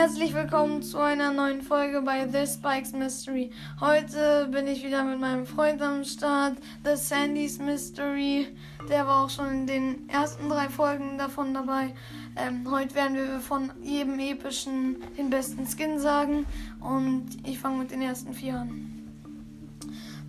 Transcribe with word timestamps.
Herzlich 0.00 0.32
willkommen 0.32 0.82
zu 0.82 0.96
einer 0.96 1.30
neuen 1.30 1.60
Folge 1.60 2.00
bei 2.00 2.24
This 2.24 2.54
Spikes 2.54 2.94
Mystery. 2.94 3.50
Heute 3.80 4.48
bin 4.50 4.66
ich 4.66 4.82
wieder 4.82 5.04
mit 5.04 5.20
meinem 5.20 5.44
Freund 5.44 5.82
am 5.82 6.04
Start, 6.04 6.56
The 6.84 6.96
Sandy's 6.96 7.58
Mystery. 7.58 8.48
Der 8.88 9.06
war 9.06 9.26
auch 9.26 9.28
schon 9.28 9.50
in 9.50 9.66
den 9.66 10.08
ersten 10.08 10.48
drei 10.48 10.70
Folgen 10.70 11.18
davon 11.18 11.52
dabei. 11.52 11.92
Ähm, 12.34 12.66
heute 12.70 12.94
werden 12.94 13.14
wir 13.14 13.40
von 13.40 13.72
jedem 13.82 14.18
epischen 14.18 14.96
den 15.18 15.28
besten 15.28 15.66
Skin 15.66 15.98
sagen 15.98 16.46
und 16.80 17.26
ich 17.46 17.58
fange 17.58 17.80
mit 17.80 17.90
den 17.90 18.00
ersten 18.00 18.32
vier 18.32 18.54
an. 18.54 19.06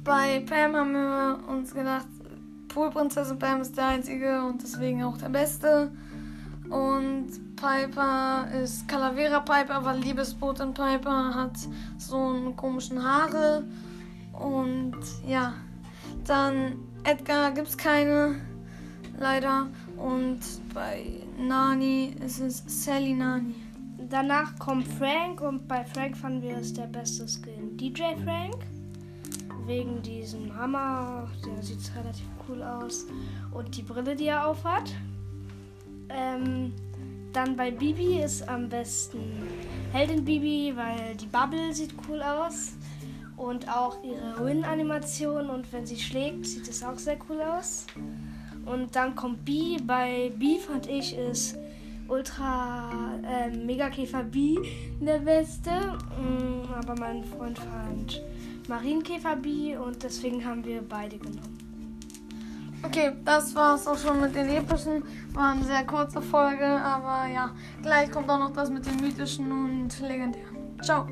Bei 0.04 0.42
Pam 0.42 0.76
haben 0.76 0.92
wir 0.92 1.40
uns 1.48 1.74
gedacht, 1.74 2.08
Poolprinzessin 2.68 3.40
Pam 3.40 3.62
ist 3.62 3.78
der 3.78 3.88
einzige 3.88 4.44
und 4.44 4.62
deswegen 4.62 5.02
auch 5.04 5.18
der 5.18 5.30
beste. 5.30 5.94
Und 6.70 7.51
Piper 7.62 8.48
ist 8.64 8.88
Calavera 8.88 9.40
Piper, 9.40 9.86
weil 9.86 10.00
Liebesbotin 10.00 10.74
Piper 10.74 11.36
hat 11.36 11.52
so 12.00 12.18
einen 12.18 12.56
komischen 12.56 13.04
Haare. 13.04 13.64
Und 14.34 14.98
ja, 15.28 15.54
dann 16.26 16.80
Edgar 17.04 17.52
gibt 17.52 17.68
es 17.68 17.78
keine, 17.78 18.42
leider. 19.20 19.68
Und 19.96 20.40
bei 20.74 21.06
Nani 21.38 22.16
ist 22.26 22.40
es 22.40 22.64
Sally 22.66 23.14
Nani. 23.14 23.54
Danach 24.10 24.58
kommt 24.58 24.88
Frank 24.88 25.42
und 25.42 25.68
bei 25.68 25.86
Frank 25.86 26.18
fanden 26.18 26.42
wir 26.42 26.58
es 26.58 26.74
der 26.74 26.88
beste 26.88 27.28
Skin. 27.28 27.78
DJ 27.78 28.16
Frank. 28.24 28.58
Wegen 29.68 30.02
diesem 30.02 30.56
Hammer, 30.58 31.30
der 31.46 31.62
sieht 31.62 31.92
relativ 31.96 32.26
cool 32.50 32.64
aus. 32.64 33.06
Und 33.52 33.78
die 33.78 33.84
Brille, 33.84 34.16
die 34.16 34.26
er 34.26 34.48
aufhat. 34.48 34.92
Ähm, 36.10 36.74
dann 37.34 37.56
bei 37.56 37.72
Bibi 37.72 38.22
ist 38.22 38.48
am 38.48 38.70
besten 38.70 39.20
Heldin 39.94 40.26
Bibi, 40.26 40.74
weil 40.76 41.16
die 41.16 41.28
Bubble 41.28 41.74
sieht 41.74 41.94
cool 42.08 42.22
aus. 42.22 42.74
Und 43.38 43.68
auch 43.68 43.98
ihre 44.04 44.46
Win-Animation 44.46 45.50
und 45.50 45.72
wenn 45.74 45.86
sie 45.86 45.98
schlägt, 46.00 46.46
sieht 46.46 46.68
es 46.68 46.84
auch 46.84 46.98
sehr 46.98 47.18
cool 47.28 47.42
aus. 47.42 47.88
Und 48.66 48.96
dann 48.96 49.16
kommt 49.16 49.44
B. 49.46 49.78
Bei 49.84 50.32
B 50.38 50.60
fand 50.60 50.88
ich 50.88 51.18
ist 51.18 51.58
Ultra 52.08 52.90
äh, 53.26 53.50
Megakäfer 53.50 54.24
B 54.24 54.58
der 55.00 55.20
beste. 55.20 55.72
Mm, 55.72 56.72
aber 56.74 56.96
mein 57.00 57.24
Freund 57.24 57.58
fand 57.58 58.22
Marienkäfer 58.68 59.38
B 59.38 59.76
und 59.76 60.04
deswegen 60.04 60.46
haben 60.46 60.64
wir 60.64 60.82
beide 60.82 61.18
genommen. 61.18 61.71
Okay, 62.84 63.12
das 63.24 63.54
war's 63.56 63.88
auch 63.88 63.98
schon 63.98 64.22
mit 64.22 64.36
den 64.36 64.50
epischen. 64.50 65.04
War 65.34 65.52
eine 65.52 65.64
sehr 65.64 65.86
kurze 65.86 66.22
Folge, 66.22 66.66
aber 66.66 67.28
ja, 67.32 67.52
gleich 67.82 68.12
kommt 68.12 68.30
auch 68.30 68.40
noch 68.40 68.54
das 68.54 68.70
mit 68.70 68.86
den 68.86 68.98
mythischen 68.98 69.52
und 69.52 70.00
legendären. 70.00 70.80
Ciao. 70.82 71.08